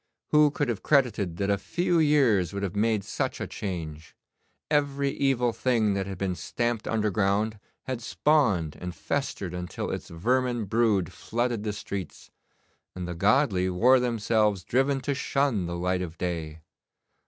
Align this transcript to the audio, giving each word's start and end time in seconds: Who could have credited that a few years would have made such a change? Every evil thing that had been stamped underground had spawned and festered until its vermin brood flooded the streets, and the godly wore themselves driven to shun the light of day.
Who 0.29 0.49
could 0.49 0.67
have 0.67 0.81
credited 0.81 1.37
that 1.37 1.51
a 1.51 1.59
few 1.59 1.99
years 1.99 2.53
would 2.53 2.63
have 2.63 2.75
made 2.75 3.03
such 3.03 3.39
a 3.39 3.45
change? 3.45 4.15
Every 4.71 5.11
evil 5.11 5.53
thing 5.53 5.93
that 5.93 6.07
had 6.07 6.17
been 6.17 6.33
stamped 6.33 6.87
underground 6.87 7.59
had 7.83 8.01
spawned 8.01 8.75
and 8.79 8.95
festered 8.95 9.53
until 9.53 9.91
its 9.91 10.09
vermin 10.09 10.65
brood 10.65 11.13
flooded 11.13 11.61
the 11.61 11.71
streets, 11.73 12.31
and 12.95 13.07
the 13.07 13.13
godly 13.13 13.69
wore 13.69 13.99
themselves 13.99 14.63
driven 14.63 15.01
to 15.01 15.13
shun 15.13 15.67
the 15.67 15.77
light 15.77 16.01
of 16.01 16.17
day. 16.17 16.61